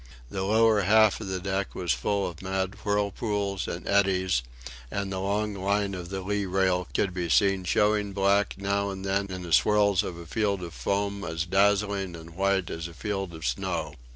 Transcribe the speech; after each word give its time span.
The 0.31 0.41
lower 0.41 0.81
half 0.81 1.21
of 1.21 1.27
the 1.27 1.39
deck 1.39 1.75
was 1.75 1.93
full 1.93 2.25
of 2.27 2.41
mad 2.41 2.73
whirlpools 2.83 3.67
and 3.67 3.87
eddies; 3.87 4.41
and 4.89 5.11
the 5.13 5.19
long 5.19 5.53
line 5.53 5.93
of 5.93 6.09
the 6.09 6.21
lee 6.21 6.47
rail 6.47 6.87
could 6.95 7.13
be 7.13 7.29
seen 7.29 7.65
showing 7.65 8.11
black 8.11 8.55
now 8.57 8.89
and 8.89 9.05
then 9.05 9.27
in 9.27 9.43
the 9.43 9.53
swirls 9.53 10.01
of 10.01 10.17
a 10.17 10.25
field 10.25 10.63
of 10.63 10.73
foam 10.73 11.23
as 11.23 11.45
dazzling 11.45 12.15
and 12.15 12.31
white 12.31 12.71
as 12.71 12.87
a 12.87 12.95
field 12.95 13.31
of 13.35 13.45
snow. 13.45 13.93